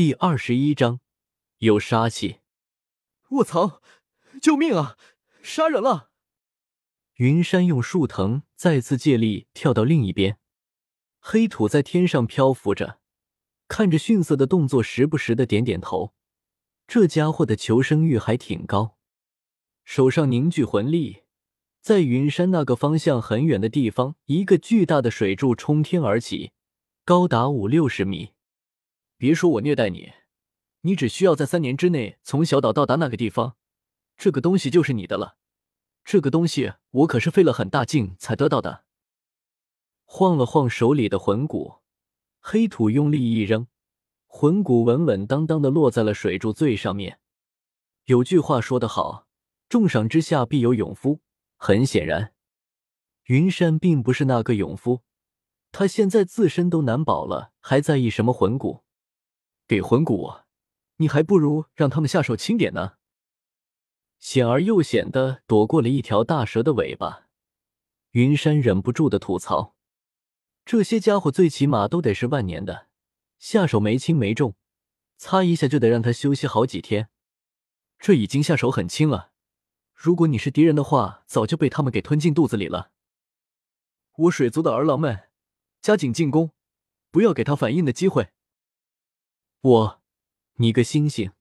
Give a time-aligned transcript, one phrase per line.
[0.00, 1.00] 第二十一章，
[1.58, 2.38] 有杀气！
[3.32, 3.82] 卧槽！
[4.40, 4.96] 救命啊！
[5.42, 6.08] 杀人了！
[7.16, 10.38] 云山用树藤再次借力跳到另一边，
[11.18, 13.00] 黑土在天上漂浮着，
[13.68, 16.14] 看着逊色的动作，时不时的点点头。
[16.86, 18.96] 这家伙的求生欲还挺高，
[19.84, 21.24] 手上凝聚魂力，
[21.82, 26.52] 在云山那个方向很远的地方，一个巨大的水柱冲天而起，
[27.04, 28.32] 高达五六十米。
[29.20, 30.14] 别说我虐待你，
[30.80, 33.54] 你只需要在三年之内从小岛到达那个地方，
[34.16, 35.36] 这个东西就是你的了。
[36.06, 38.84] 这个东西我可是费了很大劲才得到的。
[40.06, 41.80] 晃了晃手里的魂骨，
[42.40, 43.66] 黑土用力一扔，
[44.26, 47.20] 魂骨稳稳当当的落在了水柱最上面。
[48.06, 49.26] 有句话说得好，
[49.68, 51.20] 重赏之下必有勇夫。
[51.58, 52.32] 很显然，
[53.24, 55.02] 云山并不是那个勇夫，
[55.70, 58.82] 他现在自身都难保了，还在意什么魂骨？
[59.70, 60.32] 给魂骨，
[60.96, 62.94] 你还不如让他们下手轻点呢。
[64.18, 67.28] 险而又险的躲过了一条大蛇的尾巴，
[68.10, 69.76] 云山忍不住的吐槽：
[70.64, 72.88] 这些家伙最起码都得是万年的，
[73.38, 74.56] 下手没轻没重，
[75.16, 77.08] 擦一下就得让他休息好几天。
[78.00, 79.30] 这已经下手很轻了，
[79.94, 82.90] 如果你是敌人的话，早就被他们给吞进肚子里了。
[84.16, 85.28] 我水族的儿郎们，
[85.80, 86.50] 加紧进攻，
[87.12, 88.32] 不要给他反应的机会。
[89.62, 90.00] 我，
[90.54, 91.32] 你个猩猩！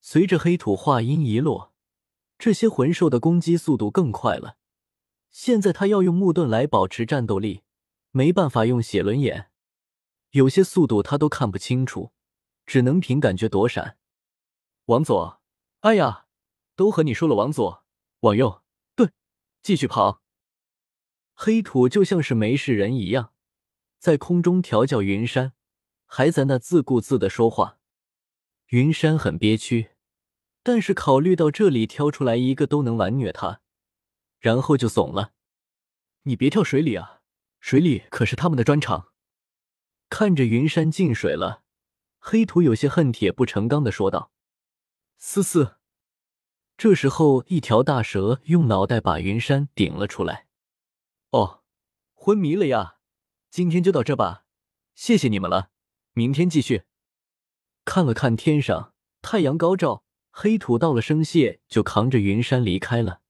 [0.00, 1.72] 随着黑土话音一落，
[2.36, 4.56] 这些魂兽的攻击速度更快了。
[5.30, 7.62] 现在他要用木盾来保持战斗力，
[8.10, 9.52] 没办法用血轮眼，
[10.30, 12.10] 有些速度他都看不清楚，
[12.66, 13.98] 只能凭感觉躲闪。
[14.86, 15.40] 往左！
[15.80, 16.26] 哎呀，
[16.74, 17.84] 都和你说了，往左，
[18.20, 18.64] 往右，
[18.96, 19.12] 对，
[19.62, 20.22] 继续跑。
[21.34, 23.32] 黑土就像是没事人一样，
[24.00, 25.52] 在空中调教云山。
[26.10, 27.78] 还在那自顾自的说话，
[28.68, 29.90] 云山很憋屈，
[30.62, 33.60] 但是考虑到这里挑出来一个都能完虐他，
[34.40, 35.34] 然后就怂了。
[36.22, 37.20] 你别跳水里啊，
[37.60, 39.12] 水里可是他们的专长。
[40.08, 41.62] 看着云山进水了，
[42.18, 44.32] 黑土有些恨铁不成钢的说道
[45.18, 45.76] ：“思思。”
[46.78, 50.46] 这时候，一条大蛇用脑袋把云山顶了出来。
[51.30, 51.62] 哦，
[52.14, 52.98] 昏迷了呀，
[53.50, 54.46] 今天就到这吧，
[54.94, 55.70] 谢谢你们了。
[56.18, 56.82] 明天继续。
[57.84, 58.92] 看了看天上，
[59.22, 60.02] 太阳高照，
[60.32, 63.20] 黑土道了声谢，就扛着云山离开了。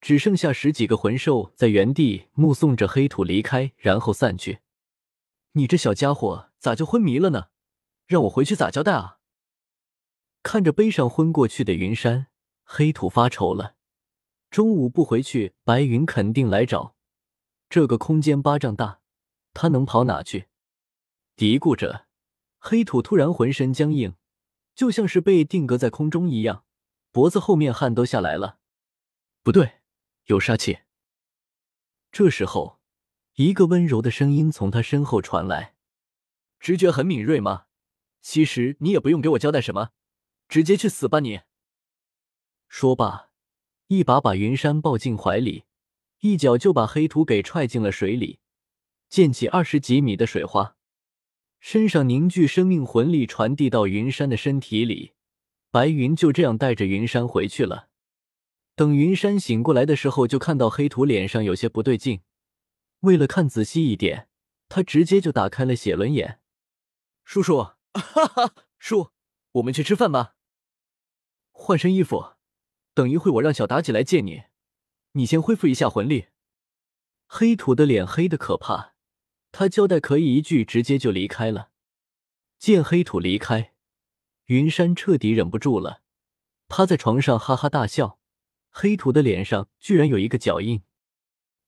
[0.00, 4.60] 只剩下十几个魂兽在原地目送着黑土离开，然后散去。
[5.52, 7.48] 你这小家伙咋就昏迷了呢？
[8.06, 9.18] 让我回去咋交代啊？
[10.42, 12.28] 看着背上昏过去的云山，
[12.64, 13.74] 黑土发愁了。
[14.50, 16.96] 中午不回去，白云肯定来找。
[17.68, 19.00] 这个空间巴掌大，
[19.52, 20.46] 他能跑哪去？
[21.36, 22.05] 嘀咕着。
[22.58, 24.14] 黑土突然浑身僵硬，
[24.74, 26.64] 就像是被定格在空中一样，
[27.12, 28.58] 脖子后面汗都下来了。
[29.42, 29.80] 不对，
[30.24, 30.80] 有杀气。
[32.10, 32.80] 这时候，
[33.34, 35.76] 一个温柔的声音从他身后传来
[36.58, 37.66] ：“直觉很敏锐吗？
[38.20, 39.90] 其实你也不用给我交代什么，
[40.48, 41.42] 直接去死吧你！”
[42.68, 43.30] 说罢，
[43.86, 45.64] 一把把云山抱进怀里，
[46.20, 48.40] 一脚就把黑土给踹进了水里，
[49.08, 50.75] 溅起二十几米的水花。
[51.58, 55.14] 身上凝聚生命魂力，传递到云山的身体里。
[55.70, 57.88] 白云就这样带着云山回去了。
[58.74, 62.20] 等云山醒过来的时候，就看到黑土脸上有些不对劲。
[63.00, 64.28] 为了看仔细一点，
[64.68, 66.40] 他直接就打开了写轮眼。
[67.24, 67.62] 叔叔，
[67.92, 69.10] 哈哈，叔，
[69.52, 70.34] 我们去吃饭吧。
[71.52, 72.34] 换身衣服，
[72.94, 74.44] 等一会我让小妲己来接你。
[75.12, 76.26] 你先恢复一下魂力。
[77.26, 78.95] 黑土的脸黑的可怕。
[79.52, 81.70] 他交代可以一句，直接就离开了。
[82.58, 83.74] 见黑土离开，
[84.46, 86.02] 云山彻底忍不住了，
[86.68, 88.18] 趴在床上哈哈大笑。
[88.70, 90.82] 黑土的脸上居然有一个脚印。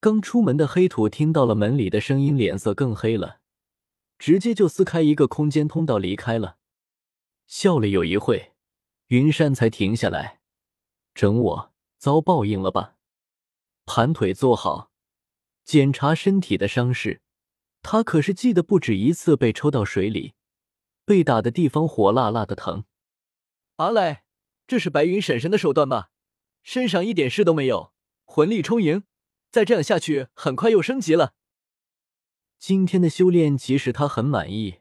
[0.00, 3.40] 刚出门的黑土听到了门里的声音，脸色更黑了，
[4.18, 6.58] 直接就撕开一个空间通道离开了。
[7.46, 8.52] 笑了有一会，
[9.08, 10.40] 云山才停下来，
[11.14, 12.96] 整我遭报应了吧？
[13.84, 14.90] 盘腿坐好，
[15.64, 17.20] 检查身体的伤势。
[17.84, 20.32] 他可是记得不止一次被抽到水里，
[21.04, 22.84] 被打的地方火辣辣的疼。
[23.76, 24.24] 阿来，
[24.66, 26.08] 这是白云婶婶的手段吧？
[26.62, 27.92] 身上一点事都没有，
[28.24, 29.04] 魂力充盈，
[29.50, 31.34] 再这样下去，很快又升级了。
[32.58, 34.76] 今天的修炼其实他很满意，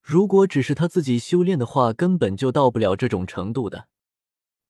[0.00, 3.88] 如果只是他自己修炼的话，根本就到不了这种程度的。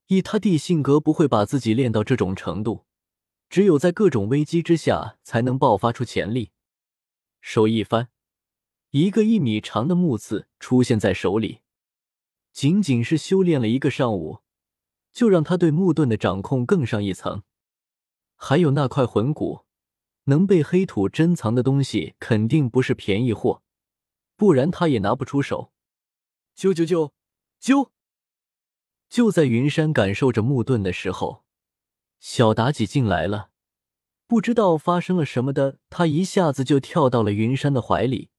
[0.07, 2.85] 以他弟性格，不会把自己练到这种程度，
[3.47, 6.49] 只有在各种危机之下，才能爆发出潜力。
[7.45, 8.07] 手一翻，
[8.91, 11.59] 一个一米长的木刺出现在手里。
[12.53, 14.39] 仅仅是修炼了一个上午，
[15.11, 17.43] 就让他对木盾的掌控更上一层。
[18.35, 19.65] 还有那块魂骨，
[20.23, 23.61] 能被黑土珍藏的东西，肯定不是便宜货，
[24.37, 25.73] 不然他也拿不出手。
[26.55, 27.11] 啾啾啾
[27.61, 27.89] 啾！
[29.09, 31.43] 就在云山感受着木盾的时候，
[32.21, 33.49] 小妲己进来了。
[34.33, 38.31] 不知道发生了什么的，他一下子就跳到了云山的怀里，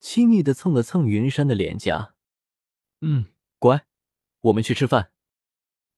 [0.00, 2.16] 亲昵的蹭了蹭云山的脸颊。
[3.02, 3.26] 嗯，
[3.60, 3.86] 乖，
[4.40, 5.12] 我们去吃饭。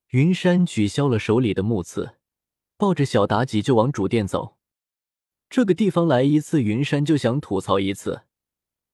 [0.09, 2.17] 云山取消了手里的木刺，
[2.77, 4.59] 抱着小妲己就往主殿走。
[5.49, 8.25] 这个地方来一次，云山就想吐槽一次：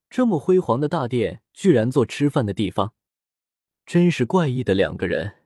[0.08, 2.94] 这么辉煌的大殿，居然做吃饭的地方，
[3.84, 5.38] 真是怪异的两个人。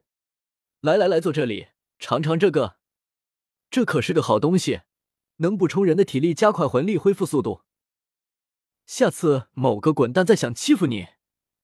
[0.83, 2.77] 来来来，坐这里，尝尝这个。
[3.75, 4.83] 这可是个好东西，
[5.39, 7.63] 能补充人的体力，加快魂力恢复速度。
[8.87, 11.09] 下次某个滚蛋再想欺负你，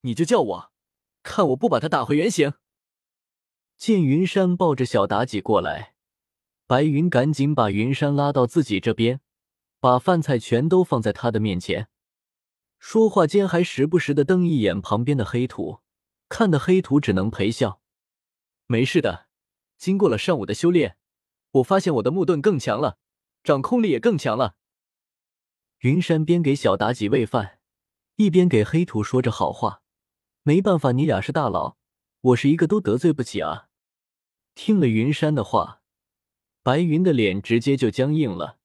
[0.00, 0.72] 你就叫我，
[1.22, 2.54] 看我不把他打回原形。
[3.76, 5.94] 见云山抱着小妲己过来，
[6.66, 9.20] 白云赶紧把云山拉到自己这边，
[9.78, 11.86] 把饭菜全都放在他的面前。
[12.80, 15.78] 说话间还时不时的瞪一眼旁边的黑土，
[16.28, 17.80] 看得黑土只能陪笑。
[18.66, 19.28] 没事的，
[19.78, 20.96] 经过了上午的修炼。
[21.52, 22.98] 我发现我的木盾更强了，
[23.42, 24.56] 掌控力也更强了。
[25.80, 27.58] 云山边给小妲己喂饭，
[28.16, 29.82] 一边给黑土说着好话。
[30.42, 31.76] 没办法，你俩是大佬，
[32.20, 33.68] 我是一个都得罪不起啊。
[34.54, 35.82] 听了云山的话，
[36.62, 38.58] 白云的脸直接就僵硬了。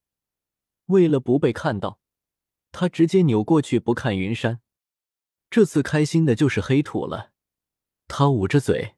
[0.88, 2.00] 为了不被看到，
[2.72, 4.62] 他直接扭过去不看云山。
[5.50, 7.32] 这次开心的就是黑土了，
[8.08, 8.96] 他捂着嘴，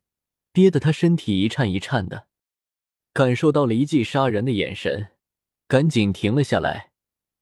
[0.51, 2.26] 憋得他身体一颤一颤的。
[3.17, 5.07] 感受到了一记杀人的眼神，
[5.67, 6.91] 赶紧停了下来，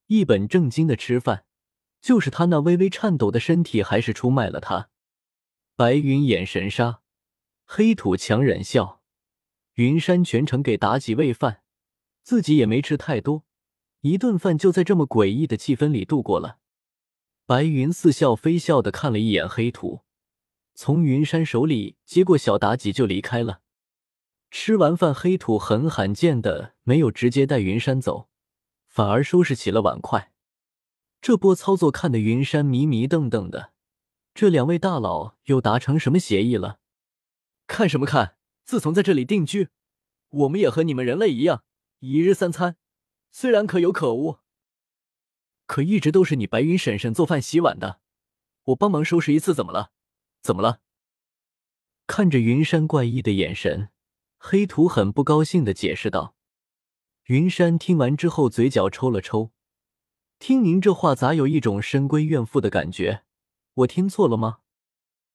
[0.07, 1.43] 一本正经的吃饭。
[1.99, 4.89] 就是他那微微颤抖的身体，还是出卖了他。
[5.75, 7.01] 白云眼神杀，
[7.65, 9.01] 黑土强忍笑。
[9.73, 11.63] 云山全程给妲己喂饭，
[12.23, 13.43] 自己也没吃太多，
[13.99, 16.59] 一顿饭就在这么诡异的气氛里度过了。
[17.45, 20.03] 白云似笑非笑的看了一眼黑土，
[20.73, 23.59] 从云山手里接过小妲己就离开了。
[24.51, 28.29] 吃完饭，黑土很罕见的没有直接带云山走，
[28.87, 30.31] 反而收拾起了碗筷。
[31.21, 33.73] 这波操作看得云山迷迷瞪瞪的。
[34.33, 36.79] 这两位大佬又达成什么协议了？
[37.67, 38.37] 看什么看？
[38.63, 39.69] 自从在这里定居，
[40.29, 41.63] 我们也和你们人类一样，
[41.99, 42.77] 一日三餐，
[43.31, 44.39] 虽然可有可无，
[45.65, 47.99] 可一直都是你白云婶婶做饭洗碗的，
[48.65, 49.91] 我帮忙收拾一次，怎么了？
[50.41, 50.81] 怎么了？
[52.07, 53.89] 看着云山怪异的眼神。
[54.47, 56.35] 黑土很不高兴的解释道
[57.25, 59.49] ：“云山听完之后，嘴角抽了抽。
[60.37, 63.23] 听您这话，咋有一种深闺怨妇的感觉？
[63.73, 64.59] 我听错了吗？”